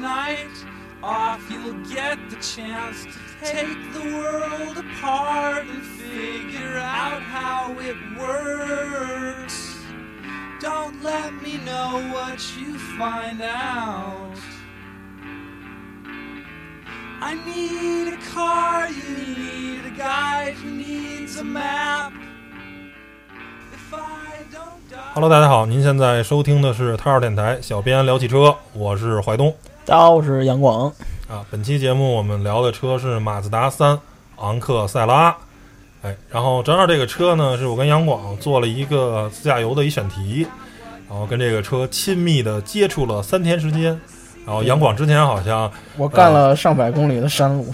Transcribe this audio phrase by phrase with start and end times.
[0.00, 0.64] night
[1.02, 3.10] off, you'll get the chance to
[3.44, 9.76] take the world apart and figure out how it works.
[10.60, 14.38] Don't let me know what you find out.
[17.20, 22.12] I need a car, you need a guide, who needs a map.
[23.72, 25.12] If I don't die.
[25.14, 30.87] Hello，大家好，您现在收听的是太二电台，小编聊汽车，我是怀东 大家好，我是杨广。
[31.27, 31.43] 啊。
[31.49, 33.97] 本期节目我们聊的车是马自达三
[34.37, 35.35] 昂克赛拉，
[36.03, 40.45] 哎，然后正好这个车呢是我跟杨广做了一个自驾游的一选题，
[41.09, 43.99] 然后跟这个车亲密的接触了三天时间。
[44.45, 47.65] 然后杨广之前好像我干了上百公里的山路，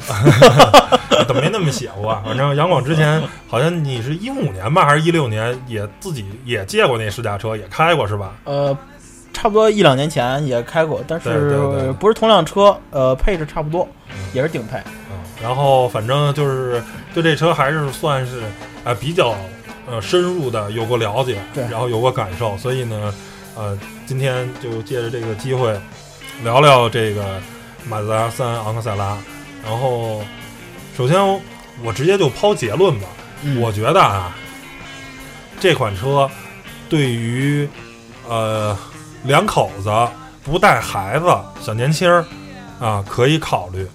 [1.27, 2.23] 怎么没那么写过啊？
[2.25, 8.33] 反正杨广之前好像你是一五年吧，还是一六年也自己也借过那试驾车，也开过是吧？
[8.45, 8.77] 呃，
[9.37, 11.55] 差不多一两年前也开过，但是
[11.99, 13.87] 不是同辆车，呃，配置差不多，
[14.33, 14.79] 也是顶配。
[15.11, 16.81] 嗯，然后反正就是
[17.13, 18.41] 对这车还是算是
[18.83, 19.35] 呃比较
[19.87, 23.13] 呃深入的有过了解，对然后有过感受，所以呢，
[23.55, 23.77] 呃，
[24.07, 25.79] 今天就借着这个机会
[26.43, 27.39] 聊聊这个
[27.87, 29.15] 马自达三昂克赛拉。
[29.63, 30.23] 然后，
[30.97, 31.15] 首先
[31.83, 33.07] 我直接就抛结论吧，
[33.43, 34.35] 嗯我觉得啊，
[35.59, 36.27] 这款车
[36.89, 37.69] 对于
[38.27, 38.75] 呃
[39.27, 39.91] 两口子
[40.43, 41.25] 不带孩子
[41.61, 42.25] 小年轻儿
[42.79, 43.85] 啊可以考虑。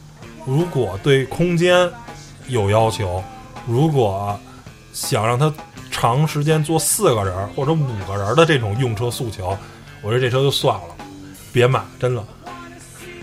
[0.45, 1.89] 如果对空间
[2.49, 3.25] 有要求，
[3.67, 4.39] 如果
[4.93, 5.53] 想让他
[5.91, 9.57] 长时间坐四个人或者五个人的这种用车诉求，
[10.03, 10.95] 我觉得这车就算了，
[11.53, 12.23] 别买，真的。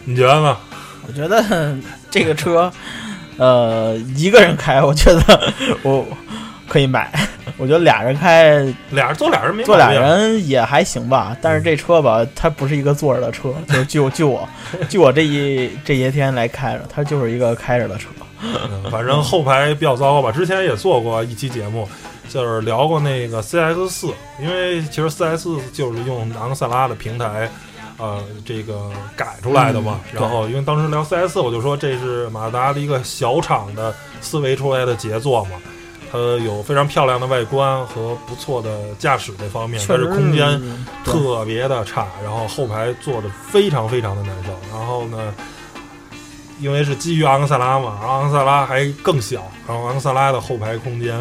[0.06, 0.58] 你觉得呢？
[1.08, 1.76] 我觉得
[2.10, 2.72] 这个车，
[3.38, 6.06] 呃，一个人开，我觉得我
[6.68, 7.19] 可以买。
[7.60, 8.54] 我觉得俩人开，
[8.90, 11.36] 俩人坐俩人没坐俩人也还行吧。
[11.42, 14.48] 但是这车吧，它不是一个坐着的车， 就是据我据我
[14.88, 18.08] 据我这一这些天来开着，它就是一个开着的车。
[18.42, 20.32] 嗯， 反正后排比较糟糕吧。
[20.32, 21.86] 之前也做过一期节目，
[22.30, 27.50] 就是聊过那个 CS 四，因为其实 CX 就是用昂克赛拉的平台，
[27.98, 30.00] 呃，这个改出来的嘛。
[30.14, 35.52] 嗯然后因为当时聊 CX，我就说这是马自达的一个小厂的思维出来的杰作嘛。
[36.12, 40.62] 它有非常漂亮的外观和不错的驾驶这方面，确实但是空间
[41.04, 44.50] 特别的差，然后后排坐着非常非常的难受。
[44.72, 45.34] 然后呢，
[46.60, 51.18] 因为是基于昂克赛拉嘛，昂克赛拉还更小，然后昂克赛拉的后排空间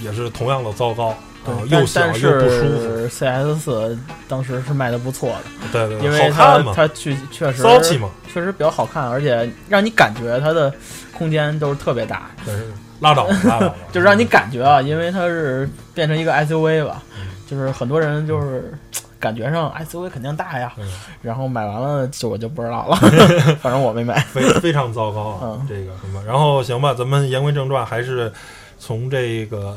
[0.00, 1.14] 也是同样的糟糕，
[1.46, 3.08] 然后，又小又不舒服。
[3.08, 10.70] CS 四当时是卖的不错的，对对对，因为它好看嘛，它确确实骚气嘛，确实比较好看，而且让你感觉它的
[11.16, 12.66] 空间都是特别大，但是
[13.00, 18.72] 拉倒吧 拉倒，就是让你感觉啊，因为它是变成一个 SUV 吧，嗯就是很多人就是
[19.18, 20.86] 感觉上 SUV 肯定大呀，嗯
[21.22, 22.96] 然后买完了就我就不知道了，
[23.60, 24.18] 反正我没买。
[24.20, 26.22] 非非常糟糕啊，嗯这个什么。
[26.26, 28.32] 然后行吧，咱们言归正传，还是
[28.78, 29.76] 从这个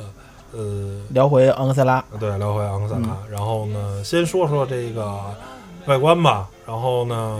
[0.52, 3.08] 呃聊回昂克赛拉，对，聊回昂克赛拉。
[3.10, 5.20] 嗯然后呢，先说说这个
[5.86, 6.48] 外观吧。
[6.68, 7.40] 然后呢，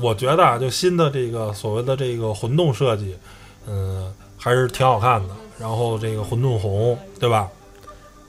[0.00, 3.16] 我觉得啊，就新的这个所谓的这个混动设计，
[3.66, 4.12] 嗯、
[4.46, 5.34] 还是挺好看的。
[5.58, 7.48] 然后这个混沌红，对吧？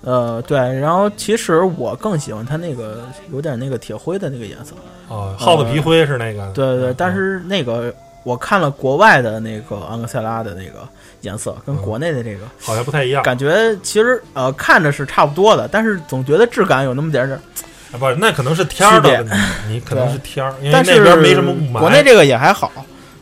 [0.02, 4.74] 呃，对，然后其实我更喜欢它那个有点那个铁灰的那个颜色，
[5.10, 6.50] 哦，耗子皮灰是那个。
[6.54, 10.88] 对对但是那个我看了国外的那个昂克赛拉的那个
[11.22, 13.22] 颜色，跟嗯国内的这个好像不太一样。
[13.22, 17.40] 感觉其实呃看着是差不多的，但是总觉得质感有那么点儿点
[18.00, 19.36] 不是，那可能是天儿的问题，
[19.70, 21.80] 你可能是天儿，因为那边没什么雾霾。
[21.80, 22.72] 国内这个也还好，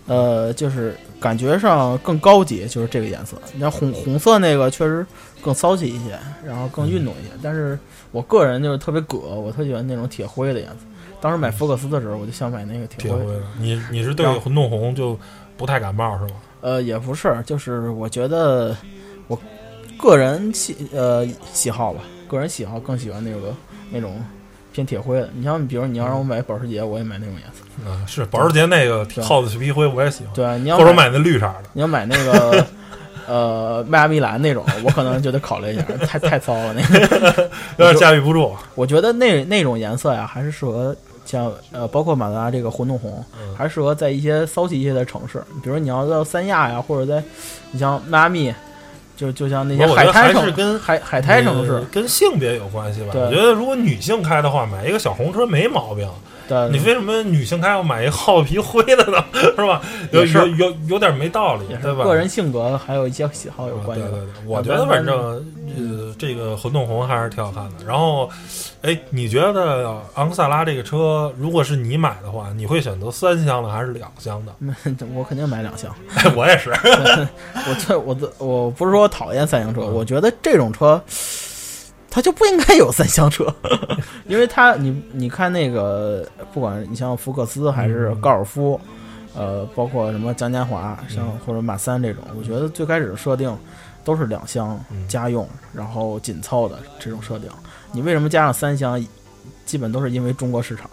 [0.07, 3.37] 呃，就是感觉上更高级，就是这个颜色。
[3.53, 5.05] 你像红红色那个确实
[5.41, 7.31] 更骚气一些，然后更运动一些。
[7.41, 7.77] 但是
[8.11, 10.77] 我个人就是特别葛，我特喜欢那种铁灰的颜色。
[11.21, 13.17] 当时买福克斯的时候，我就想买那个铁灰。
[13.17, 15.17] 铁灰的，你你是对然后混动红就
[15.57, 16.39] 不太感冒是吗？
[16.61, 18.75] 呃，也不是，就是我觉得
[19.27, 19.39] 我
[19.97, 23.53] 个人喜呃喜好吧，个人喜好更喜欢那个
[23.91, 24.19] 那种
[24.75, 25.29] 偏铁灰的。
[25.33, 27.63] 你像比如你要让我买保时捷，我也买那种颜色。
[27.85, 31.63] 嗯，是保时捷那个对耗子皮灰我也喜欢，对啊，你要或者买那绿色的。
[31.71, 32.65] 你要买那个
[33.25, 37.49] 呃迈阿密蓝那种，我可能就得考虑一下，太太骚了那个。
[37.79, 38.53] 有点驾驭不住。
[38.75, 40.93] 我觉得那那种颜色呀，还是适合
[41.25, 47.23] 像呃，包括马自达这个混动红，嗯还是适合在一些骚气一些的城市，比如你要到三亚呀，或者在
[47.71, 48.53] 你像迈阿密，
[49.15, 53.11] 就就像那些我觉得还海滩城是跟海海滩城市呃，跟性别有关系吧？
[53.13, 56.07] 我觉得如果女性开的话，买一个小红车没毛病。
[56.47, 59.23] 的你为什么女性开要买一耗皮灰的呢？
[59.33, 59.81] 是吧？
[60.11, 62.03] 有有有有点没道理对吧？
[62.03, 64.11] 个人性格还有一些喜好有啊关系的。
[64.11, 65.15] 对对对，我觉得反正
[65.77, 67.85] 呃，这个混动红还是挺好看的。
[67.85, 68.29] 然后，
[68.81, 74.53] 哎，你觉得昂克赛拉这个车，如果是你买的话，你会选择三厢的还是两厢的？
[75.13, 75.93] 我肯定买两厢。
[76.35, 76.69] 我也是。
[77.67, 81.01] 我这我这我不是说讨厌三厢车，我觉得这种车
[82.15, 83.53] 它就不应该有三厢车，
[84.25, 88.79] 因为它你你看那个，不管你像福克斯还是高尔夫，
[89.35, 93.53] 呃，包括什么嘉年华，像或者马三这种，我觉得最开始的设定。
[94.05, 97.49] 都是两厢家用，然后紧凑的这种设定。
[97.91, 99.03] 你为什么加上三厢？
[99.65, 100.87] 基本都是因为中国市场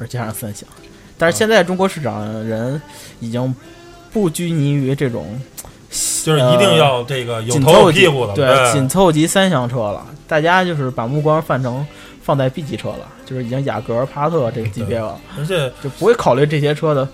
[0.00, 0.68] 而加上三厢。
[1.16, 2.82] 但是现在中国市场人
[3.20, 3.54] 已经
[4.12, 5.40] 不拘泥于这种，
[6.24, 10.04] 就是一定要这个有头有屁股的，对，紧凑级三厢车了。
[10.28, 11.86] 大家就是把目光放成
[12.22, 17.08] 放在 B 级车了，就是已经雅阁、帕萨特这个级别了，而且就不会考虑这些车的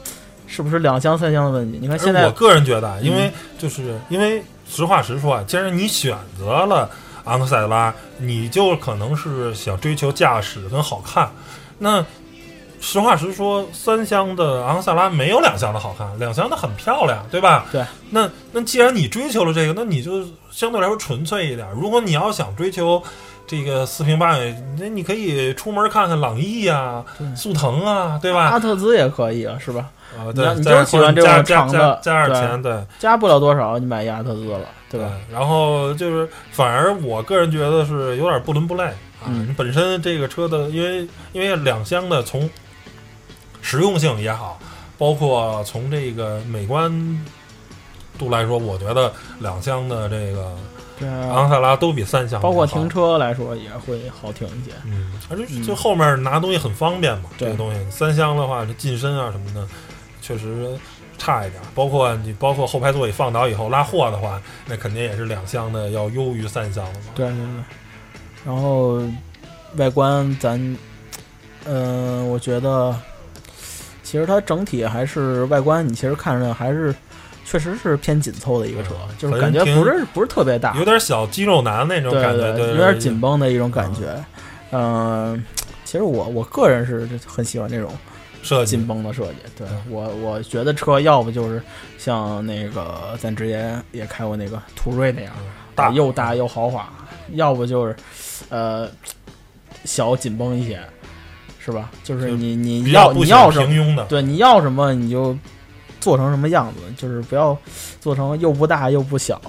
[0.46, 1.78] 是不是两厢、三厢的问题。
[1.80, 4.42] 你看现在，我个人觉得，因为就是因为。
[4.74, 6.88] 实话实说啊，既然你选择了
[7.24, 11.30] 昂克赛拉，你就可能是想追求驾驶跟好看。
[11.76, 12.02] 那
[12.82, 17.64] 实话实说，三厢的昂克赛拉没有两厢的好看，两厢的很漂亮，对吧？
[17.70, 17.82] 对。
[18.10, 21.66] 那那既然你追求了这个，那你就相对来说纯粹一点。
[21.74, 23.00] 如果你要想追求
[23.46, 27.04] 这个四平八稳，那你可以出门看看朗逸啊、
[27.36, 28.46] 速腾啊，对吧？
[28.46, 29.88] 阿特兹也可以啊，是吧？
[30.18, 35.10] 啊，对，你就喜欢这种长的，加点钱，对，加不了多少，你买亚特兹了，对吧？
[35.30, 39.28] 然后就是，反而我个人觉得是有点不伦不类啊。
[39.28, 42.50] 你本身这个车的，因为因为两厢的，从
[43.62, 44.58] 实用性也好，
[44.98, 46.92] 包括从这个美观
[48.18, 49.10] 度来说，我觉得
[49.40, 50.54] 两厢的这个。
[51.04, 54.70] 昂克赛拉都比三厢，包括停车来说也会好停一些。
[54.84, 57.24] 嗯，而且就后面拿东西很方便嘛。
[57.36, 59.66] 这个东西，三厢的话，这进深啊什么的，
[60.20, 60.78] 确实
[61.18, 61.60] 差一点。
[61.74, 67.06] 包括你，包括后排座椅放倒以后拉货的话，那肯定也是两厢的要优于三厢的嘛。
[67.16, 67.64] 对对对。
[68.44, 69.02] 然后
[69.78, 70.76] 外观，咱，
[71.64, 72.96] 嗯，我觉得
[74.12, 76.94] 其实它整体还是外观，你其实看着还是。
[77.44, 84.14] 确实是偏紧凑的一个车，就是感觉不是不是特别大，有点小肌肉男那种感觉，有点紧绷的一种感觉。
[84.70, 85.44] 嗯，
[85.84, 87.90] 其实我我个人是很喜欢这种
[88.42, 89.34] 设计紧绷的设计。
[89.58, 91.60] 对我我觉得车要不就是
[91.98, 95.34] 像那个咱之前也开过那个途锐那样，
[95.74, 96.84] 大又大又豪华；
[97.32, 97.94] 要不就是
[98.50, 98.88] 呃
[99.84, 100.80] 小紧绷一些，
[101.64, 101.90] 是吧？
[102.02, 105.36] 就是你你要你要什么，对你要什么你就。
[106.00, 106.80] 做成什么样子？
[106.96, 107.56] 就是不要
[108.00, 109.40] 做成又不大又不小，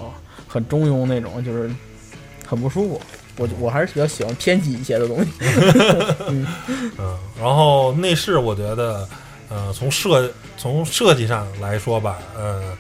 [0.48, 1.68] 很中庸那种，就是
[2.46, 3.02] 很不舒服。
[3.38, 5.32] 我我还是比较喜欢偏激一些的东西。
[6.30, 6.46] 嗯，
[7.42, 9.10] 然后内饰我觉得，
[9.50, 12.78] 呃，从设从设计上来说吧，呃。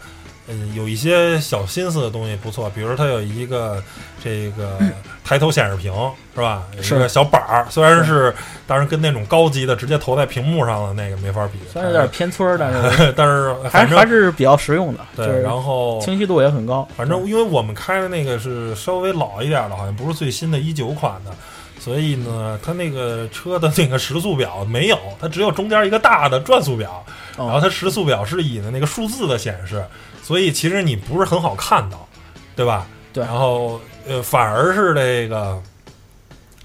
[0.47, 3.81] 嗯，有一些小心思的东西不错，比如它有一个
[4.21, 4.77] 这个
[5.23, 5.93] 抬头显示屏，
[6.35, 6.63] 是吧？
[6.81, 8.35] 是个小板儿，虽然是，
[8.67, 14.99] 当然跟那种高级的直接投在屏幕上的那个没法比，虽然有点偏村儿，但是但是 还还是比较实用的。
[15.15, 16.85] 对，然后清晰度也很高。
[16.97, 21.31] 反正因为我们开的那个是稍微老一点的，好像不是最新的一九款的，
[21.79, 27.01] 所以呢，它那个车的那个时速表没有，它只有中间一个大的转速表，
[27.37, 29.81] 然后它时速表是以的那个数字的显示。
[30.23, 32.07] 所以其实你不是很好看到，
[32.55, 32.87] 对吧？
[33.11, 33.23] 对。
[33.23, 35.61] 然后呃，反而是这个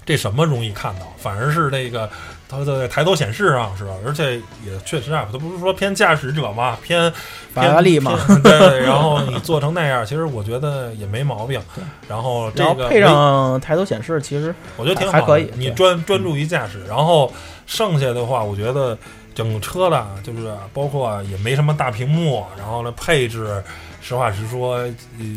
[0.05, 1.01] 这什么容易看到？
[1.17, 2.09] 反而是这个
[2.47, 3.91] 它的抬头显示上是吧？
[4.07, 7.11] 而且也确实啊，它不是说偏驾驶者嘛，偏
[7.53, 8.17] 法拉利嘛。
[8.41, 8.79] 对。
[8.79, 11.61] 然后你做成那样，其实我觉得也没毛病。
[12.07, 15.51] 然后这个配上抬头显示，其实我觉得挺好，还可以。
[15.55, 17.31] 你专专注于驾驶，然后
[17.67, 18.97] 剩下的话，我觉得。
[19.39, 23.63] 整车的，就是包括也没什么大屏幕，然后呢，配置，
[24.01, 24.85] 实话实说，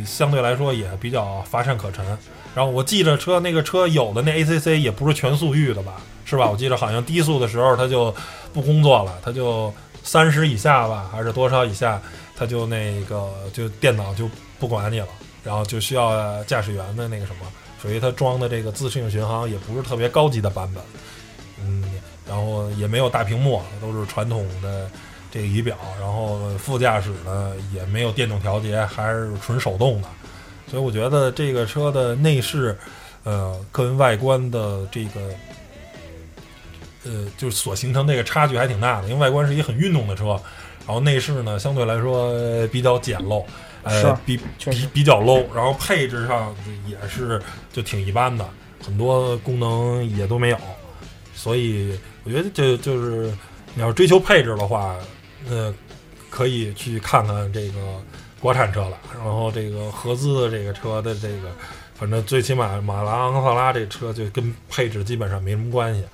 [0.05, 2.05] 相对来说也比较乏善可陈。
[2.53, 5.93] 然后我记着车那个车有的那 ACC 也不是全速域的吧，
[6.25, 6.51] 是吧？
[6.51, 8.13] 我记得好像低速的时候它就
[8.53, 12.03] 不工作了，它就三十以下吧，还是多少以下，
[12.37, 14.29] 它就那个就电脑就
[14.59, 15.07] 不管你了，
[15.45, 17.47] 然后就需要驾驶员的那个什么，
[17.81, 20.83] 属于它装的这个自适应巡航也不是特别高级的版本，
[22.27, 24.89] 然后也没有大屏幕，都是传统的
[25.31, 25.77] 这个仪表。
[26.01, 30.09] 然后副驾驶呢也没有电动调节，还是纯手动的。
[30.71, 32.79] 所以我觉得这个车的内饰，
[33.25, 35.21] 呃，跟外观的这个，
[37.05, 39.09] 呃，就是所形成这个差距还挺大的。
[39.09, 40.41] 因为外观是一个很运动的车，
[40.87, 42.33] 然后内饰呢相对来说
[42.69, 43.45] 比较简陋，
[43.83, 44.39] 呃，比
[44.71, 45.45] 比比较 low。
[45.53, 46.55] 然后配置上
[46.87, 48.49] 也是就挺一般的，
[48.83, 50.59] 很多功能也都没有。
[51.35, 51.99] 所以。
[52.25, 53.33] 我觉得就就是
[53.75, 54.97] 你要追求配置的话，
[55.49, 55.75] 呃，
[56.31, 57.79] 可以去看看这个
[58.41, 58.97] 国产车了。
[59.15, 61.51] 然后这个合资的这个车的这个，
[61.95, 66.05] 反正最起码马拉昂克萨拉这车就跟配置基本上没什么关系。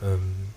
[0.00, 0.48] 嗯，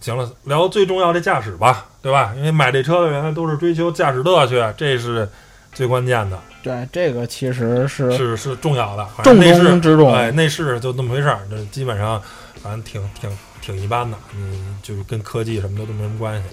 [0.00, 2.32] 行了，聊最重要的驾驶吧，对吧？
[2.36, 5.28] 因为买这车的人都是追求驾驶乐趣，这是
[5.72, 9.04] 最关键的，对，这个其实是是是重要的。
[9.06, 10.14] 反重正内饰中之重。
[10.14, 12.22] 哎，内饰就那么回事儿，这基本上
[12.62, 13.28] 反正挺挺
[13.64, 16.48] 挺一般的，嗯，就是跟科技什么的都没什么关系。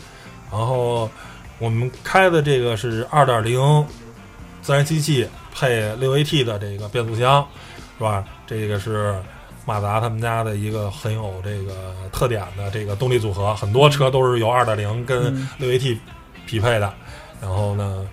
[0.50, 1.10] 然后
[1.60, 3.60] 我们开的这个是二点零
[4.62, 7.46] 自然吸气配六 AT 的这个变速箱，
[7.98, 8.24] 是吧？
[8.48, 9.16] 这个是
[9.66, 15.98] 马达他们家的一个很有这个特点的这个动力组合，很多车都是由二点零跟嗯六 AT
[16.46, 16.94] 匹配的。
[17.42, 18.08] 然后呢，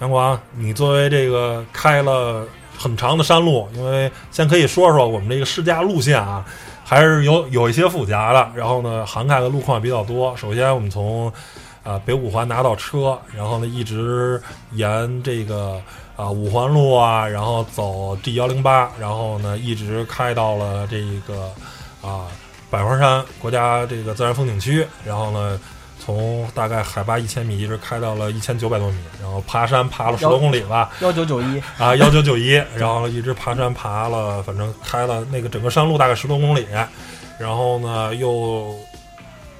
[0.00, 6.44] 杨光，你作为这个开了很长的山路，因为先可以说说我们这个试驾路线啊，
[6.88, 8.48] 还是有有一些复杂的。
[8.54, 10.36] 然后呢，涵盖的路况比较多。
[10.36, 11.32] 首先，我们从
[11.82, 14.40] 啊、北五环拿到车，然后呢一直
[14.70, 15.82] 沿这个
[16.14, 21.50] 啊、五环路啊，然后走 G 幺零八，然后呢一直开到了这个
[22.00, 22.26] 啊、
[22.70, 25.58] 百花山国家这个自然风景区，然后呢。
[26.06, 36.64] 从大概海拔一千米一直开到了一千九百多米，然后爬山爬了十多公里吧，幺九九一，啊，幺九九一，然后一直爬山爬了，反正开了那个整个山路大概十多公里，
[37.40, 38.72] 然后呢又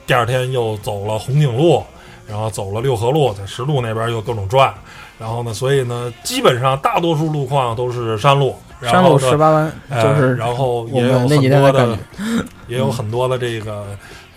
[0.06, 1.82] 第二天又走了红景路，
[2.28, 4.72] 然后走了六合路，在石路那边又各种转，
[5.18, 11.98] 然后呢，所以呢，基本上大多数路况都是山路，然山路后十八弯，呃就是然后也有很多的。
[12.68, 13.86] 也有很多的这个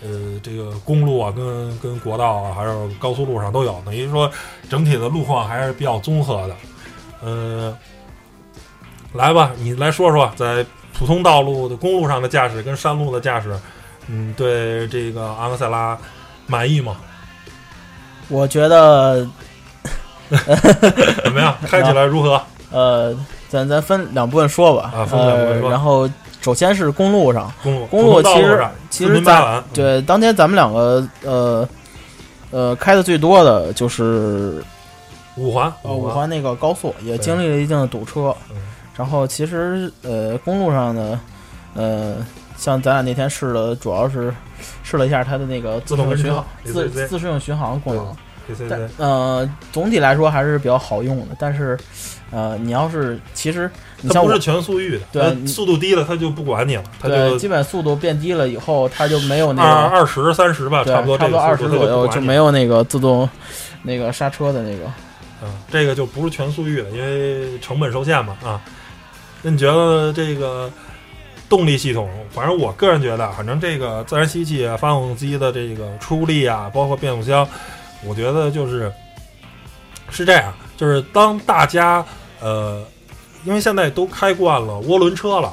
[0.02, 0.08] 呃
[0.42, 4.30] 这个公路啊，跟跟国道啊，还有高速路上都有，等于说
[4.68, 6.56] 整体的路况还是比较综合的。
[7.22, 7.76] 呃，
[9.12, 13.54] 来吧，你来说说在普通道路的公路上的驾驶跟山路的驾驶，
[14.06, 15.98] 嗯，对这个昂克赛拉
[16.46, 16.96] 满意吗？
[18.28, 19.26] 我觉得，
[21.24, 21.54] 怎么样？
[21.66, 22.40] 开起来如何？
[22.70, 23.12] 呃，
[23.48, 24.92] 咱咱分两部分说吧。
[24.94, 26.08] 啊分两部分呃，说然后
[26.40, 27.52] 首先是公路上，
[27.90, 31.68] 公路其实上其实四平八稳，对，当天咱们两个呃
[32.50, 34.62] 呃开的最多的就是
[35.36, 38.34] 五环呃五环那个高速，也经历了一定的堵车。
[38.50, 38.56] 嗯
[38.96, 41.18] 然后其实呃公路上呢，
[41.74, 42.16] 呃
[42.58, 44.30] 像咱俩那天试的，主要是
[44.82, 48.14] 试了一下它的那个自动巡航、自自适应巡航功能。
[48.68, 51.36] 但呃，总体来说还是比较好用的。
[51.38, 51.78] 但是，
[52.30, 53.70] 呃，你要是其实
[54.00, 62.40] 你像我它不是，全速域的，它对速度低了它就不管你了，它对，就基本速度变低了以后，它就没有那二个二十三十吧，差不多差不多二这个速度十左右就没有。
[62.40, 63.28] 有那个自动
[63.82, 64.84] 那个刹车的那个。
[65.42, 68.58] 嗯，这个就不是全速域的，因为成本受限嘛啊。
[69.42, 70.70] 那你觉得这个
[71.50, 72.08] 动力系统？
[72.30, 77.46] 反正我个人觉得，反正这个自然吸气啊、发动机的这个出力啊，包括变速箱，
[78.06, 78.90] 我觉得就是
[80.08, 82.02] 是这样，就是当大家
[82.40, 82.82] 呃，
[83.44, 85.52] 因为现在都开惯了涡轮车了，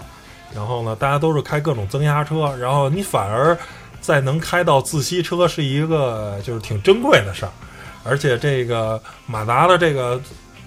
[0.54, 3.58] 然后呢，大家都是开各种增压车，然后你反而
[4.02, 7.52] 再能开到自吸车，是一个就是挺珍贵的事儿。
[8.04, 10.20] 而且这个马达的这个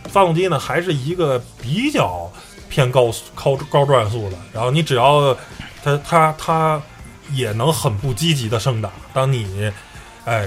[0.05, 2.31] 发动机呢，还是一个比较
[2.69, 4.37] 偏高速高高转速的。
[4.53, 5.35] 然后你只要
[5.83, 6.83] 它它它
[7.33, 9.73] 也能很不积极的升档，当你
[10.25, 10.47] 哎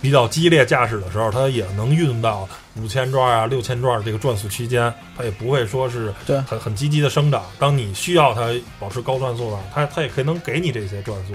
[0.00, 6.12] 比较激烈驾驶的时候，它也能运到五千转啊、六千转这个转速区间，它也不会说是
[6.46, 7.42] 很很积极的生长。
[7.58, 8.48] 当你需要它
[8.78, 11.34] 保持高转速了，它它也可以能给你这些转速，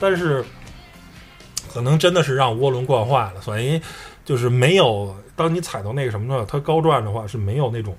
[0.00, 0.44] 但是
[1.72, 3.80] 可能真的是让涡轮惯坏了，所以
[4.24, 7.96] 就是没有当你踩到那个什么呢，它高转的话是没有那种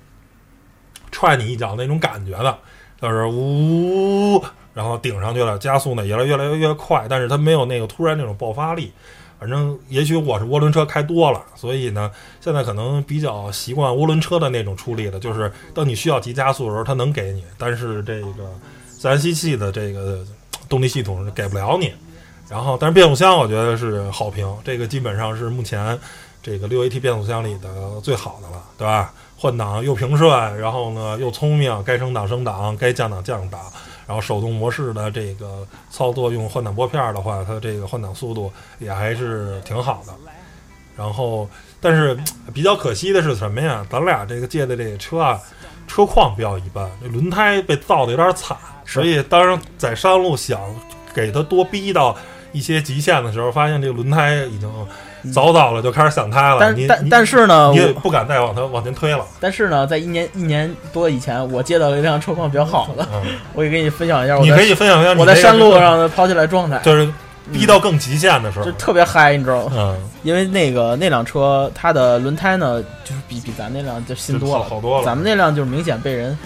[1.10, 2.58] 踹你一脚那种感觉的，
[3.00, 8.92] 就是呜，然后顶上去了，加速呢也越来越越快，但是它没有那个突然那种爆发力。
[9.38, 12.10] 反正也许我是涡轮车开多了，所以呢，
[12.40, 18.28] 现在可能比较习惯涡轮车的那种出力的，就是当你需要急加速的时候，它能给你，但是这个
[18.86, 20.24] 自然吸气的这个
[20.68, 21.92] 动力系统是给不了你。
[22.48, 25.98] 然后，但是变速箱我觉得是好评，这个基本上是目前
[26.42, 29.12] 这个六 AT 变速箱里的最好的了，对吧？
[29.36, 33.60] 换挡又平顺，然后呢又聪明，该升档升档，该降档降档，
[34.06, 40.12] 然后手动模式的这个操作用换挡拨片的话，它这个换挡速度也还是挺好的。
[40.96, 41.48] 然后，
[41.80, 42.16] 但是
[42.52, 43.84] 比较可惜的是什么呀？
[43.90, 45.40] 咱俩这个借的这个车啊，
[45.88, 48.56] 车况比较一般，这轮胎被造的有点惨，
[48.86, 50.60] 所以当然在山路想
[51.12, 52.16] 给它多逼到
[52.54, 54.70] 一些极限的时候，发现这个轮胎已经
[55.32, 56.72] 早早了就开始散胎了。
[56.72, 59.26] 你但但但是呢，你也不敢再往它往前推了。
[59.40, 63.22] 但是呢，在一年一年多以前，我接到了一辆车况比较好的，嗯，
[63.54, 67.10] 我也给你分享一下我你可以分享一下我在山路上的跑起来状态，就是
[67.52, 69.72] 逼到更极限的时候就，特别嗨，你知道吗？
[69.76, 75.04] 嗯，因为那个那辆车它的轮胎呢，就是比比咱那辆就新多了，好好多了。
[75.04, 76.38] 咱们那辆就是明显被人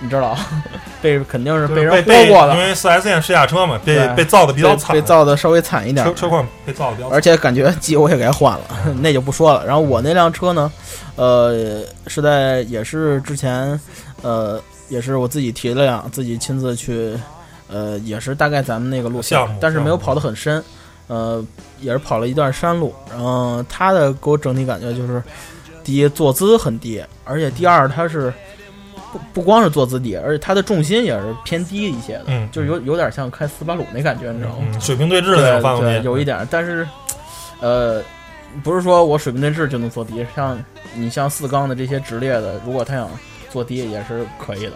[0.00, 0.36] 你知道，
[1.00, 6.12] 被肯定是被人被被豁过的，因为四 S 店试驾车嘛，被被造的比较惨，被造的稍微惨一点车。
[6.12, 8.64] 车况被造的比较惨，而且感觉机油也该换了，
[9.00, 9.64] 那就不说了。
[9.66, 10.70] 然后我那辆车呢，
[11.16, 13.80] 呃，是在也是之前，
[14.22, 17.18] 呃，也是我自己提了辆，自己亲自去，
[17.68, 20.62] 呃，也是大概咱们那个路线但是没有跑得很深，
[21.06, 21.42] 呃，
[21.80, 22.94] 也是跑了一段山路。
[23.10, 25.22] 然后它的给我整体感觉就是，
[25.82, 28.30] 第一坐姿很低，而且第二它是。
[29.12, 34.66] 不不光是坐姿低，而且它的重心也是偏低一些的，嗯就是有有点像开斯巴鲁那感觉，你知道吗？
[34.72, 36.86] 嗯，水平对峙的那种发动对，有一点儿，但是，
[37.60, 38.02] 呃，
[38.62, 40.58] 不是说我水平对峙就能做低，像
[40.94, 43.08] 你像四缸的这些直列的，如果他想
[43.50, 44.72] 做低也是可以的，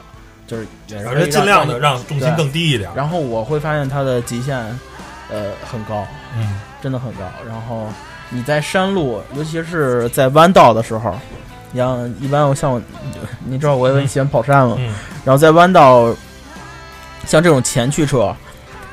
[0.46, 2.90] 就是也是可以而且尽量的让让重心更低一点。
[2.94, 4.56] 然后我会发现它的极限，
[5.30, 6.06] 呃，很高，
[6.36, 7.22] 嗯，真的很高。
[7.46, 7.86] 然后
[8.30, 11.14] 你在山路，尤其是在弯道的时候，
[11.78, 12.80] 像一般我像我，
[13.46, 14.92] 你知道我也喜欢跑山嘛，嗯。
[15.24, 16.14] 然后在弯道，
[17.26, 18.34] 像这种前驱车，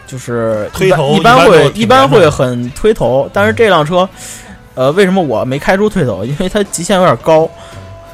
[0.06, 4.08] 就是推头一般会一般会很推头，但是这辆车，
[4.76, 6.24] 呃，为什么我没开出推头？
[6.26, 7.50] 因为它极限有点高，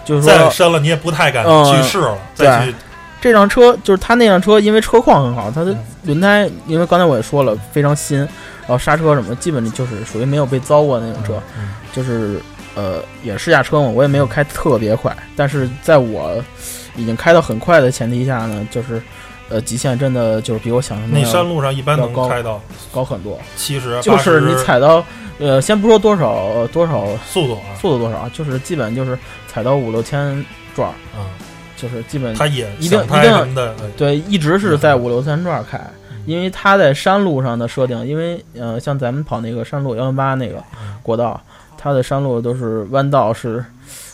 [0.05, 2.75] 就是说再深了你也不太敢嗯去试了，再去。
[3.19, 5.77] 这辆车就是它那辆车，因为车况很好，它的嗯。
[6.03, 11.69] 轮胎，因为刚才我也说了非常新，然后刹车什么基本就是属于没有被糟过那种车，嗯。
[11.93, 12.41] 就是
[12.75, 16.41] 呃也试驾车嘛，我也没有开特别快，但是在我
[16.95, 19.01] 已经开到很快的前提下呢，就是
[19.49, 22.21] 呃极限真的就是比我想象的那山路上一般要高。
[22.23, 22.61] 能开到
[22.91, 25.03] 高很多，七十，就是你踩到
[25.39, 31.25] 呃先不说多少呃多少速度啊，速度多少，就是基本就是踩到五六千转儿，嗯，
[31.75, 35.77] 就是基本它也一定一定对，一直是在五六千转开，
[36.11, 36.23] 嗯。
[36.25, 40.95] 因为它在山路上的设定，因为呃，像咱们跑那个山路幺零八那个嗯。
[41.01, 41.39] 国道，
[41.83, 43.61] 它的山路都是弯道是，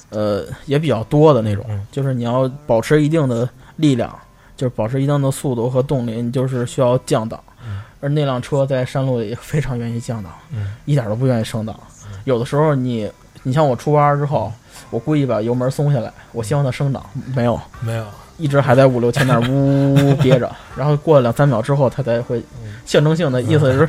[0.10, 1.86] 呃，也比较多的那种，嗯。
[1.92, 4.12] 就是你要保持一定的力量，
[4.58, 7.40] 就是保持一定的速度和动力，你就是需要降档。
[7.64, 7.80] 嗯。
[8.02, 10.74] 而那辆车在山路里非常愿意降档，嗯。
[10.86, 11.80] 一点都不愿意升档。
[12.26, 13.08] 有的时候你，
[13.44, 14.52] 你像我出弯之后，
[14.90, 17.06] 我故意把油门松下来，我希望它升档，
[17.36, 18.06] 没有，没有，
[18.40, 22.42] 一直还在五六千那儿呜呜呜憋着， 然后过了两三秒之后，它才会
[22.84, 23.88] 象征性的意思是，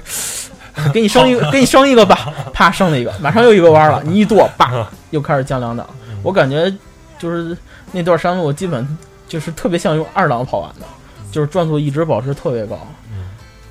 [0.92, 5.86] 给你升一个， 给你升一个吧，啪升了一个，马上又一个弯了， 你一跺，叭又开始降两档。
[6.22, 6.72] 我感觉
[7.18, 7.56] 就是
[7.92, 8.86] 那段山路基本
[9.28, 10.86] 就是特别像用二档跑完的，
[11.30, 12.78] 就是转速一直保持特别高，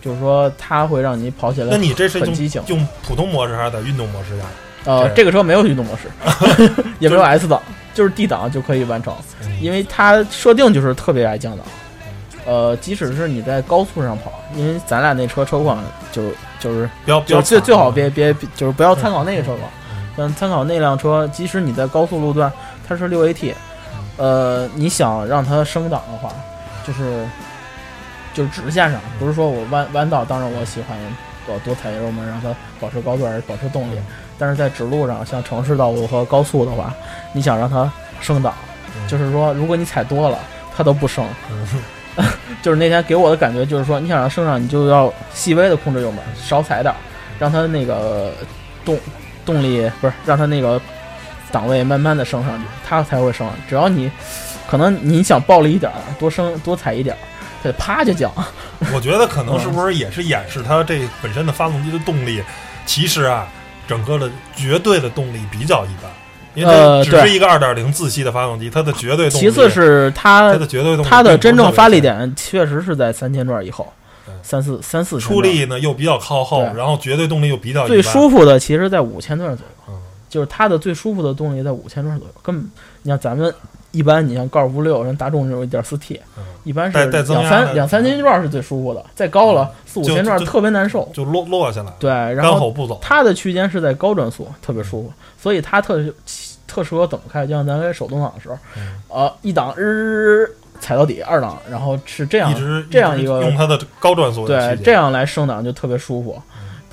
[0.02, 2.62] 就是说它会让你跑起来那你这是很激情。
[2.68, 4.46] 用用普通模式还是在运动模式下？
[4.86, 6.10] 呃，这个车没有运动模式，
[7.00, 7.62] 也没有 S 档，
[7.94, 9.14] 就是 D 档就可以完成。
[9.44, 11.66] 嗯因为它设定就是特别爱降档。
[12.46, 16.24] 呃，即使是你在高速上跑，因为咱俩那车车况就
[16.60, 19.70] 就是比较比较就最最好别别就是不要参考那个车况，
[20.18, 20.36] 嗯。
[20.36, 22.52] 参考那辆车，即使你在高速路段，
[22.88, 23.54] 它是六 AT，
[24.18, 26.30] 呃，你想让它升档的话，
[26.86, 27.26] 就是
[28.34, 30.98] 就是直线上，不是说我弯弯道，当然我喜欢
[31.48, 34.00] 多多踩油门，让它保持高段，保持动力。
[34.38, 36.94] 但是在直路上，像城市道路和高速的话，
[37.34, 38.54] 你想让它升档，
[38.98, 39.08] 嗯。
[39.08, 40.38] 就是说，如果你踩多了，
[40.76, 41.26] 它都不升。
[41.52, 41.68] 嗯
[42.62, 46.98] 就是那天给我的感觉就是说，你想让它升上，你就要细微的控制油门，少踩点儿，
[47.40, 48.32] 让它那个
[48.84, 48.98] 动
[49.46, 50.80] 动力不是让它那个
[51.52, 53.50] 档位慢慢的升上去，它才会升。
[53.68, 54.12] 只要你
[54.70, 57.20] 可能你想暴力一点儿，多升多踩一点儿，
[57.64, 58.32] 它就啪就降。
[58.94, 62.44] 我觉得可能 是不是也是掩饰它这本身的发动机的动力，
[62.86, 63.48] 其实啊，
[63.88, 66.12] 整个的绝对的动力比较一般，
[66.56, 73.92] 因为只是一个二点零自吸的发动机，它的绝对动力，其次是它它的绝对动力，它的真正发力，点确实是在三千转以后，
[74.42, 79.94] 三四三四出力呢又比较靠后，然后绝对动力又比较最舒服的其实在五千转左右，嗯
[80.30, 82.34] 就是它的最舒服的动力在五千转左右。
[82.42, 83.54] 根本你像咱们
[83.92, 91.10] 一般，你像高尔夫六、人大众这种一点四 T，嗯一般是两三两三千转是最舒服的，再高了四五千转特别难受。
[91.12, 96.04] 就落落下来，对，然后它的区间是在高转速，特别舒服，所以它特
[96.68, 97.48] 特适合怎么开？
[97.48, 100.48] 就像咱开手动挡的时候，嗯呃，一档日、
[100.80, 106.40] 踩到底，二档，然后是这样一直这样一个用它的高转速对，这样来升档就特别舒服。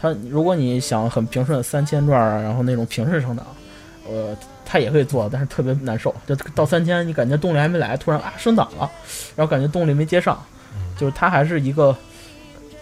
[0.00, 3.46] 它如果你想很平顺三千转啊，然后那种平顺升档，
[4.08, 6.14] 呃，它也可以做，但是特别难受。
[6.26, 8.90] 就到三千，你感觉动力还没来，突然啊升档了，
[9.34, 10.40] 然后感觉动力没接上，
[10.98, 11.96] 就是它还是一个，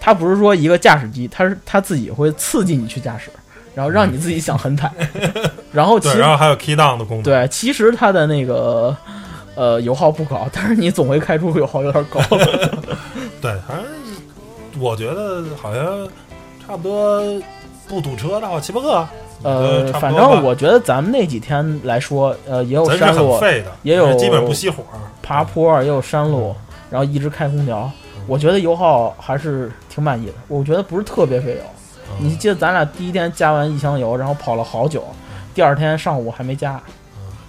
[0.00, 3.30] 它不是说一个驾驶机，它是它自己会刺激你去驾驶，
[3.74, 4.90] 然后让你自己想很踩，
[5.72, 8.96] 然后其对，实然后还有 key down 的功能，对，其实它的那个。
[9.56, 12.20] 呃，油耗不高，但是你总会开出油耗有点高。
[13.40, 13.84] 对，反正
[14.80, 16.08] 我觉得好像
[16.66, 17.22] 差不多
[17.86, 19.08] 不堵车的话七八个
[19.42, 23.38] 呃，反正我觉得咱们那几天来说，呃，也有山路，
[23.82, 24.82] 也有基本不熄火。
[25.22, 26.54] 爬坡，也有山路，
[26.90, 27.90] 然后一直开空调。
[28.26, 31.62] 我觉得油耗还是挺满意的，我觉得不是特别费油。
[32.18, 32.26] 嗯。
[32.26, 35.04] 你记得咱俩第一天加完一箱油，然后跑了好久，
[35.54, 36.80] 第二天上午还没加，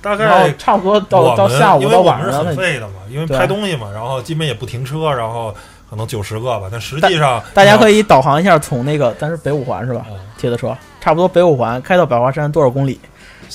[0.02, 3.38] 大概差不多到到下午因为到我们是晚上了，很废的嘛，因为对。
[3.38, 5.56] 拍东西嘛，然后基本也不停车，然后
[5.96, 10.06] 可能九十个吧，但实际上大家可以导航一下，从那个咱是北五环是吧？
[10.10, 13.00] 嗯铁的车差不多北五环开到百花山多少公里？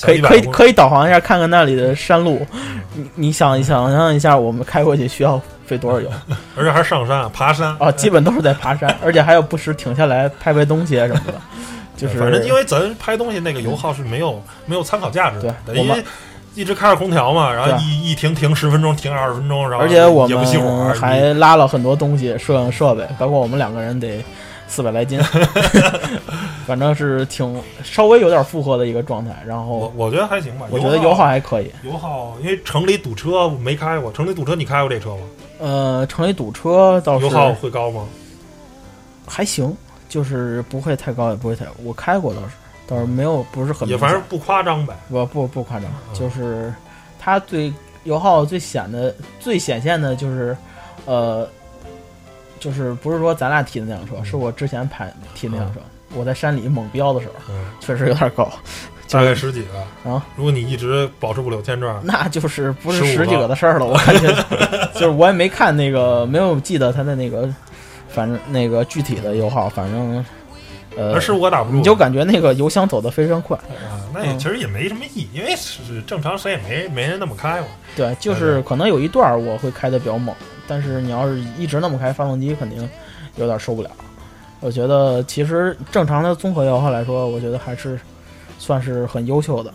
[0.01, 2.45] 可以可以可以导航一下，看看那里的山路。
[2.95, 6.09] 你你想想象一下，我们开过去需要费多少油
[6.57, 7.77] 而且还是上山啊爬山。
[7.77, 7.91] 啊？
[7.91, 11.33] 基本都是在爬山， 而且还有不时停下来拍拍东西啊什么的。
[11.95, 16.09] 就是反正因为咱拍东西那个油耗是没有没有参考价值的，对我们因为
[16.53, 24.23] 一直开着空调嘛，然后一一停停十分钟，停二十分钟，然后而且我们，还拉了很多东西，摄影设备，包括我们两个人得
[24.67, 25.19] 四百来斤，
[26.67, 29.31] 反正是挺稍微有点负荷的一个状态。
[29.45, 30.65] 然后我觉得还行吧。
[30.69, 31.71] 我觉得油耗还可以。
[31.83, 35.21] 油耗，因为城里堵车没开过，城里堵车你开过这车吗？
[35.59, 38.03] 呃，城里堵车倒是油耗会高吗？
[39.27, 39.73] 还行，
[40.09, 41.65] 就是不会太高，也不会太。
[41.83, 42.49] 我开过倒是，
[42.91, 44.93] 倒是没有不是很也反正不夸张呗。
[45.09, 46.73] 不不不夸张，嗯就是
[47.17, 47.71] 它最
[48.03, 50.57] 油耗最显的、最显现的就是，
[51.05, 51.47] 呃，
[52.59, 55.79] 就是不是说咱俩提的那辆车，嗯是我之前排提那辆车。
[56.13, 58.51] 我在山里猛飙的时候，嗯，确实有点高，
[59.09, 60.25] 大概十几个啊。
[60.35, 63.85] 如果你一直保持不了现状，那就是不是十几个的事儿了。
[63.85, 64.27] 我感觉
[64.93, 67.47] 就是我也没看那个，没有记得它的那个，
[68.09, 70.25] 反正那个具体的油耗，反正
[71.01, 73.57] 呃，而是我打不住，你就感觉那个油箱走得非常快。
[73.57, 77.67] 啊，那也嗯其实也没什么意义，因为是正常谁也没没人那么开嘛。
[77.95, 80.35] 对，就是可能有一段儿我会开的比较猛，
[80.67, 82.87] 但是你要是一直那么开，发动机肯定
[83.37, 83.89] 有点受不了。
[84.59, 87.99] 我觉得其实正常的综合油耗来说，我觉得还是
[88.59, 89.73] 算是很优秀的，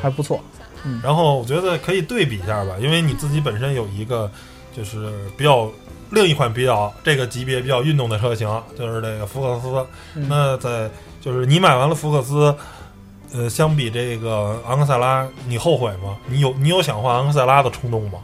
[0.00, 0.40] 还不错。
[0.84, 4.30] 嗯然后我觉得可以对比一下吧，因为你自己本身有一个
[4.74, 5.70] 就是比较
[6.10, 9.86] 另一款比较这个级别比较运动的车型，就是这个福克斯。
[10.16, 12.54] 嗯那在就是你买完了福克斯，
[13.32, 16.16] 呃，相比这个昂克赛拉，你后悔吗？
[16.26, 18.18] 你有你有想换昂克赛拉的冲动吗？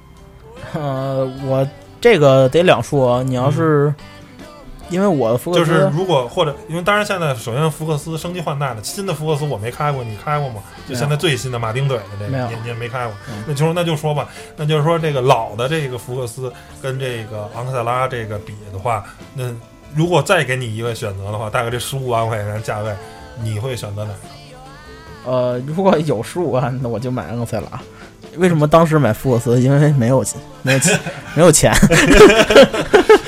[0.75, 1.67] 呃，我
[2.01, 3.95] 这个得两说，你要是、
[4.89, 10.63] 因为我的福克斯，就是如果或者因为当然现在首先福克斯升级换代了，新的福克斯我没开过，你开过吗？
[10.89, 13.43] 就现在最新的马丁嘴的这个，你你也没开过嗯。
[13.47, 19.45] 那就说那就说吧，那就是说这个老的这个福克斯跟这个昂克赛拉这个比的话，那
[19.95, 22.93] 如果再给你一个选择的话，大概这十五万块钱价位，
[23.43, 24.19] 你会选择哪个？
[25.31, 27.81] 呃，如果有十五万，那我就买昂克赛拉。
[28.37, 29.61] 为什么当时买福克斯？
[29.61, 30.25] 因为没有
[30.63, 31.01] 没有钱，
[31.35, 31.73] 没有钱。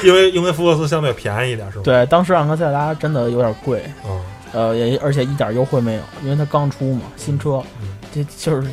[0.02, 4.20] 因为因为福克斯相对便宜一点，是吧？，对，当时昂克赛拉真的有点贵，嗯，
[4.52, 8.68] 呃，也而且一点优惠没有，因为它刚出嘛，新车，嗯这就是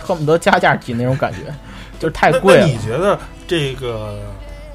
[0.00, 1.38] 恨不得加价提那种感觉，
[1.98, 2.78] 就是太贵了那你。
[2.78, 4.18] 觉得这个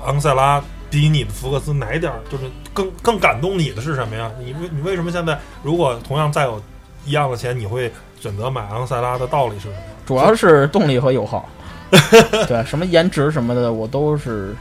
[0.06, 4.32] 昂克赛拉比你的福克斯哪一点儿就是更更感动你的是什么呀？
[4.40, 6.62] 你为你为什么现在如果同样再有
[7.06, 9.76] 一样的钱，你会选择买昂克赛拉的道理是什么？
[10.06, 11.50] 主要是动力和油耗，
[12.48, 14.54] 对，什么颜值什么的我都是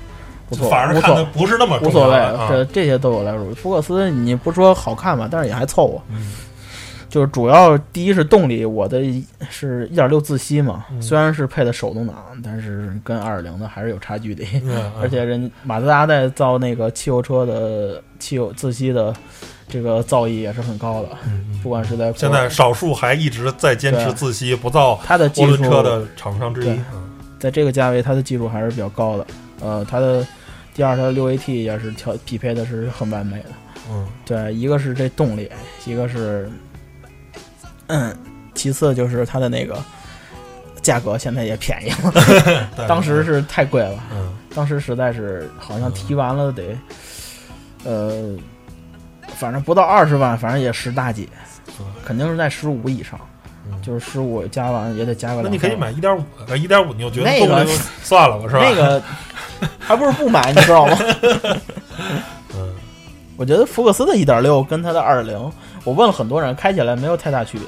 [0.52, 2.16] 不错，反而看的不是那么重无所谓。
[2.48, 3.54] 这这些都有来说。
[3.54, 6.00] 福克斯你不说好看吧，但是也还凑合。
[6.10, 6.32] 嗯
[7.08, 9.02] 就是主要第一是动力，我的
[9.50, 14.42] 是一点六自吸嘛，嗯虽然是配的手动挡，但是跟二点零的还是有差距的。
[14.64, 19.14] 嗯 而且人马自达在造那个汽油车的汽油自吸的
[19.68, 21.08] 这个造诣也是很高的，
[21.62, 26.80] 不管是在现在少数还一直在坚持自吸不造它的技涡术轮车的厂商之一
[27.38, 29.26] 在这个价位，它的技术还是比较高的。
[29.60, 30.26] 呃，它的
[30.74, 33.50] 第二，它的六 AT 也是调匹配的是很完美的。
[33.90, 35.50] 嗯对，一个是这动力，
[35.84, 36.48] 一个是，
[37.88, 38.16] 嗯，
[38.54, 39.78] 其次就是它的那个
[40.80, 42.12] 价格现在也便宜了，
[42.76, 46.76] 对当时是太贵了，嗯当时实在是好像提完了得，
[47.84, 48.36] 呃，
[49.36, 51.28] 反正不到二十万，反正也十大几
[51.80, 53.18] 嗯，肯定是在十五以上，
[53.70, 55.42] 嗯就是十五加完也得加个。
[55.42, 55.74] 那你可以。
[55.74, 58.60] 买一点五的，一点五你就觉得那个动力就算了吧，是吧？
[58.62, 59.02] 那个
[59.78, 60.98] 还不是不买，你知道吗？
[62.54, 62.72] 嗯
[63.36, 65.50] 我觉得福克斯的1.6跟它的2.0，
[65.84, 67.66] 我问了很多人，开起来没有太大区别。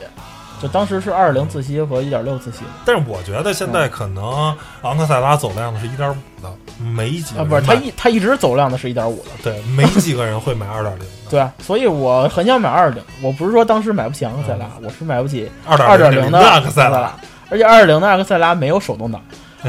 [0.62, 6.50] 就当时是2.0自吸和1.6自吸但是我觉得现嗯在可能昂克赛拉走量的是一点五的，
[6.82, 13.28] 没几个啊，不是它一它一直走量的是一点五的，对，没几个人会买二点零的，对啊，所以我很想买二点零。
[13.28, 17.14] 我不是说当时买不起昂克赛拉，我是买不起二点零的零昂克赛拉拉，，
[17.50, 19.20] 而且二点零的昂克赛拉没有手动挡，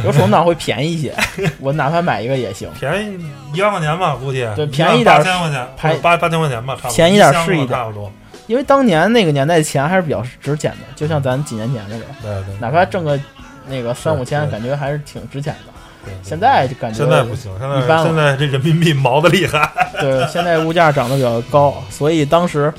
[0.03, 1.13] 有手动挡会便宜一些，
[1.60, 2.69] 我哪怕买一个也行。
[2.79, 3.17] 便宜
[3.53, 8.12] 一万块钱吧，估计对便宜点八千块钱，便八八千块钱吧，差不多便宜点是一点差不多。
[8.47, 13.19] 因为当年那个年代钱还是比较值钱的，就像咱几年前那个，对对，哪怕挣个
[13.67, 15.73] 那个三五千，感觉还是挺值钱的。
[16.05, 19.67] 对现在就感觉现在不行，现在一般了现在这人民币毛的厉害。
[19.99, 22.71] 对，现在物价涨得比较高，所以当时，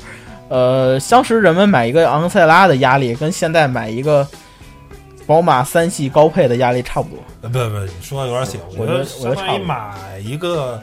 [0.47, 4.25] 呃，当时人们买一个昂克赛拉的压力跟现在买一个
[5.27, 7.17] 宝马三系高配的压力差不多。
[7.41, 10.81] 呃不不，你说的有点险，觉得我觉得我觉得相当于差不多买一个，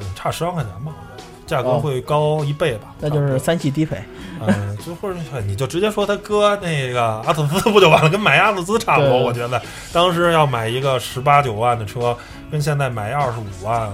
[0.00, 2.94] 嗯，差十万块钱吧，我觉得价格哦会高一倍吧。
[2.98, 4.02] 那就是三系低配，
[4.46, 9.18] 嗯， 就或者你就直接说他哥那个阿特兹不就完了，跟买阿特兹差不多。
[9.22, 9.60] 我觉得
[9.92, 12.16] 当时要买一个十八九万的车，
[12.50, 13.92] 跟现在买二十五万、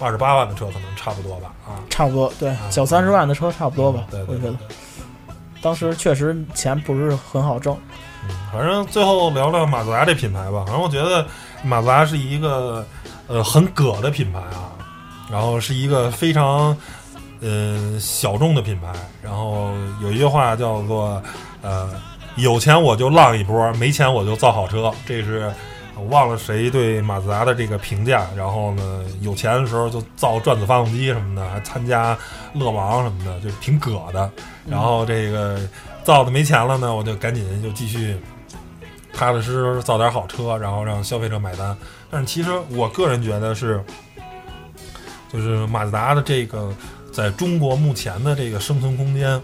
[0.00, 1.52] 二十八万的车可能差不多吧？
[1.66, 4.56] 啊，差不多，对，小三十万的车差不多吧，对对我觉得。
[5.62, 7.76] 当时确实钱不是很好挣。
[8.52, 10.64] 反正最后聊聊马自达这品牌吧。
[10.66, 11.26] 反正我觉得
[11.62, 12.86] 马自达是一个
[13.26, 14.72] 呃很葛的品牌啊，
[15.30, 16.76] 然后是一个非常
[17.40, 18.92] 呃小众的品牌。
[19.22, 19.70] 然后
[20.02, 21.22] 有一句话叫做
[21.62, 21.90] 呃
[22.36, 24.92] 有钱我就浪一波，没钱我就造好车。
[25.06, 25.52] 这是
[25.96, 28.26] 我忘了谁对马自达的这个评价。
[28.36, 32.16] 然后呢，有钱的时候就造转子发动机什么的，还参加
[32.52, 34.30] 乐王什么的，就挺葛的。
[34.68, 35.58] 然后这个
[36.06, 38.16] 造的没钱了呢，我就赶紧就继续
[39.12, 41.76] 踏踏实实造点好车，然后让消费者买单。
[42.08, 43.84] 但是其实我个人觉得是，
[45.32, 46.72] 就是马自达的这个
[47.12, 49.42] 在中国目前的这个生存空间，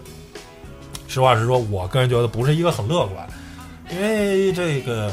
[1.05, 3.27] 实话实说，我个人觉得不是一个很乐观，
[3.91, 5.11] 因为这个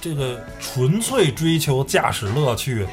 [0.00, 2.86] 这个纯粹追求驾驶乐趣，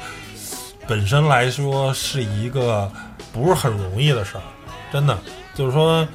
[0.86, 2.92] 本身来说是一个
[3.32, 4.42] 不是很容易的事儿，
[4.92, 5.18] 真的。
[5.54, 6.06] 就是说，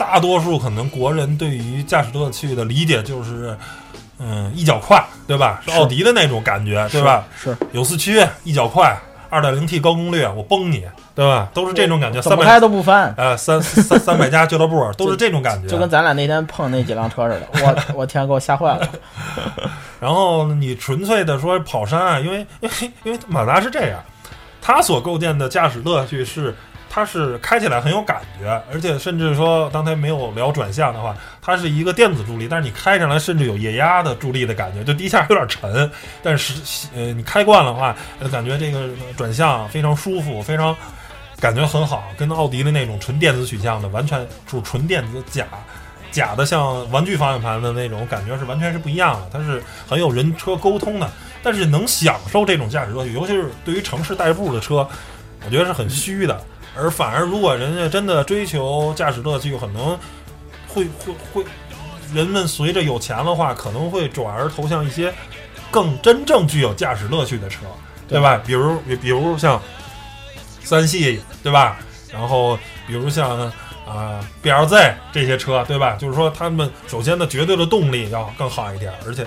[0.00, 3.54] 大多数可能国人对于驾驶乐趣的理解就是，
[4.18, 5.60] 嗯，一脚快，对吧？
[5.62, 7.22] 是是奥迪的那种感觉，对吧？
[7.38, 11.50] 是，有四驱，一脚快，二点零 T 高功率，我崩你，对吧？
[11.52, 12.22] 都是这种感觉。
[12.22, 15.68] 三百开都不翻，呃三三三百家俱乐部 都是这种感觉。
[15.68, 17.46] 就跟咱俩那天碰那几辆车似的。
[17.62, 18.88] 我我天，给我吓坏了。
[20.00, 24.02] 然后你纯粹的说跑山啊，因为因为因为马达是这样，
[24.62, 26.56] 它所构建的驾驶乐趣是，
[26.92, 35.88] 它是开起来很有感觉，而且甚至说刚才没有聊转向的话，它是一个电子助力，但是你开上来甚至有液压的助力的感觉，就第一下有点沉，
[36.20, 36.52] 但是
[36.92, 37.94] 呃你开惯了话，
[38.32, 40.76] 感觉这个转向非常舒服，非常
[41.38, 45.46] 感觉很好，跟奥迪的那种纯电子取向的完全就是纯电子假。
[46.10, 51.08] 假的像玩具方向盘的那种感觉是完全是不一样的，它是很有人车沟通的，
[51.40, 54.84] 但是能享受这种驾驶乐趣，尤其是对于城市代步的车，
[55.44, 56.42] 我觉得是很虚的。
[56.76, 59.98] 而反而如果人家真的追求驾驶乐趣，可能
[60.68, 61.44] 会会会，
[62.14, 65.12] 人们随着有钱的话，可能会转而投向一些
[65.70, 67.60] 更真正具有驾驶乐趣的车，
[68.08, 68.40] 对吧？
[68.46, 69.60] 比如比比如像
[70.62, 71.78] 三系，对吧？
[72.12, 73.52] 然后比如像
[73.86, 75.96] 啊、BLZ 这些车，对吧？
[75.96, 79.26] 就是说他们首先的绝对的动力要更好一点，而且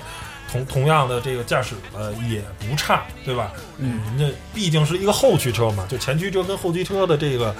[0.54, 3.50] 同同样的这个驾驶呃也不差，对吧？
[3.78, 7.52] 嗯，那毕竟是一个后驱车嘛，就前驱车跟后驱车的这个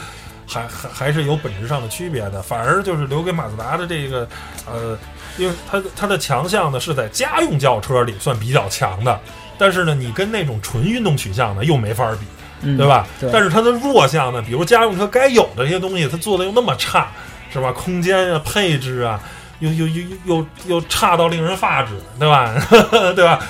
[0.46, 2.40] 还还还是有本质上的区别的。
[2.40, 4.28] 反而就是留给马自达的这个
[4.64, 4.96] 呃，
[5.38, 9.18] 因为它它的强项呢是在家用轿车里算比较强的，
[9.58, 12.26] 但是呢，你跟那种纯运动取向的又没法比。
[12.62, 13.06] 嗯，对吧？
[13.20, 17.08] 对但是它的弱项呢，比如家用车该有的这些东西，它做的又那么差，
[17.52, 17.72] 是吧？
[17.72, 19.20] 空间啊、配置啊，
[19.64, 22.54] 又又又又又又差到令人发指，对吧？
[23.14, 23.40] 对吧？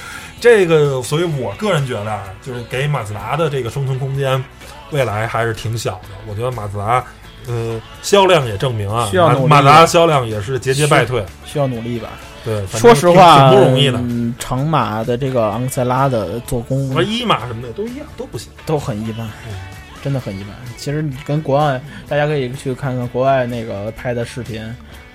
[0.40, 4.42] 这个，所以我个人觉得啊，就是给马自达的这个生存空间，
[4.90, 6.09] 未来还是挺小的。
[6.27, 7.03] 我觉得马自达，
[7.46, 11.24] 呃，销量也证明啊，需要努力马马自达销量也是节节败退。
[11.44, 12.11] 需要努力吧。
[12.44, 13.98] 对，说实话，挺挺不容易的。
[13.98, 18.53] 嗯，长马的这个昂克赛拉的做工和一马什么的都一样，都不行。
[18.66, 19.55] 都很一般嗯，
[20.04, 20.50] 真的很一般。
[20.76, 24.62] 其实你跟国外，大家可以去看看国外那个拍的视频，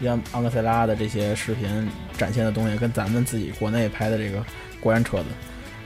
[0.01, 4.43] 像昂克赛拉的这些视频展现的东西，跟咱们自己国内拍的这个
[4.79, 5.25] 国产车子，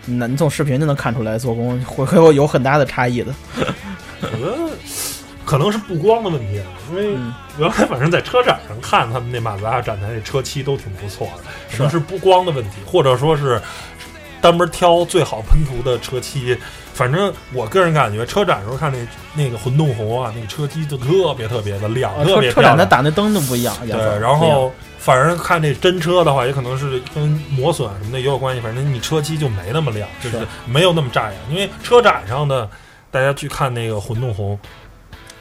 [0.06, 3.36] 那你从视频就能看出来做工会会有有很大的差异的。
[4.22, 4.72] 我觉得
[5.44, 11.44] 可能是布光的问题，啊，因为嗯原来反正在车展上看他们那马自达展台那车漆都挺不错的，
[11.76, 13.62] 可能是是布光的问题，或者说是
[14.44, 16.58] 单门挑最好喷涂的车漆。
[16.94, 19.00] 反正我个人感觉，车展时候看那
[19.34, 22.90] 那个混动红啊，那个车漆就特别特别的亮，啊特车车展它别漂亮。
[22.90, 28.62] 打那灯都不一样，对，然后反正看这真车的话，也可能是跟磨损什么的也有关系。
[28.62, 31.40] 反正你车漆就没那么亮，就是是没有那么扎眼。
[31.50, 32.70] 因为车展上的
[33.10, 34.60] 大家去看那个混动红，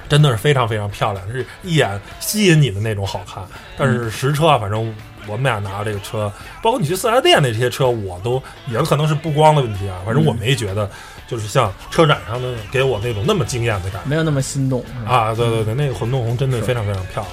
[0.09, 3.45] 真的是非常非常漂亮，是一眼吸引你的那种好看。
[3.77, 4.95] 但是实车啊，反正
[5.27, 6.33] 我们俩拿这个车，
[6.63, 10.91] 包括你去四 S 店的这些车，我都也可能是不光的问题啊，反正我没觉得
[11.27, 14.09] 就是像车展上的给我那种那么惊艳的感觉。
[14.09, 14.85] 没有那么心动？
[15.07, 17.29] 啊，对对对，那个混动红真的非常非常漂亮，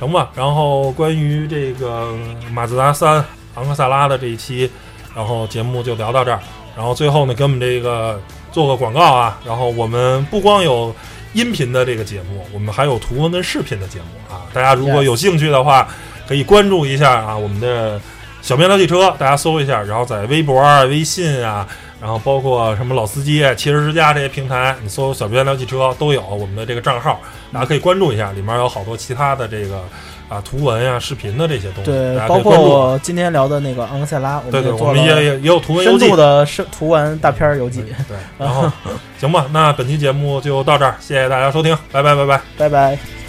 [0.00, 0.30] 行吧。
[0.34, 2.14] 然后关于这个
[2.52, 4.70] 马自达三昂克赛拉的这一期，
[5.14, 6.40] 然后节目就聊到这儿。
[6.76, 9.40] 然后最后呢，给我们这个做个广告啊。
[9.46, 10.94] 然后我们不光有
[11.32, 14.42] 音频的这个节目，我们还有图文跟视频的节目啊。
[14.52, 15.88] 大家如果有兴趣的话，
[16.26, 18.00] 可以关注一下啊我们的
[18.42, 21.66] 小编聊汽车，大家搜一下，然后在微博啊、微信啊。
[22.00, 27.18] 然后包括什么老司机、汽车之家这些平台，你搜“小编聊汽车”都有我们的这个账号，
[27.50, 29.80] 大家可以关注一下，里面有好多其他的这个
[30.28, 32.60] 啊图文呀、视频的这些东西，对包括。
[32.60, 36.16] 我今天聊的那个昂克赛拉，我对对，我们也也有图文游记深度。
[36.16, 37.82] 的深图文大片儿游记。
[38.06, 38.70] 对，然后
[39.18, 42.40] 行吧，那本期节目就到这儿，谢谢大家收听，拜拜拜拜。
[42.58, 43.23] 拜拜。